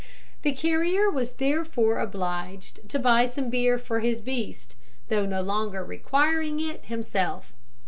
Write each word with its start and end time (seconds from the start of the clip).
The 0.41 0.53
carrier 0.53 1.11
was 1.11 1.33
therefore 1.33 1.99
obliged 1.99 2.89
to 2.89 2.97
buy 2.97 3.27
some 3.27 3.51
beer 3.51 3.77
for 3.77 3.99
his 3.99 4.19
beast, 4.19 4.75
though 5.09 5.27
no 5.27 5.41
longer 5.43 5.85
requiring 5.85 6.59
it 6.59 6.85
himself. 6.85 7.53